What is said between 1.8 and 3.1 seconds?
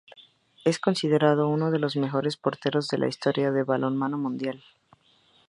mejores porteros en la